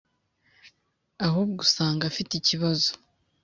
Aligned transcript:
Ahubwo 1.25 1.59
usanga 1.67 2.03
afite 2.11 2.31
ikibazo. 2.35 2.89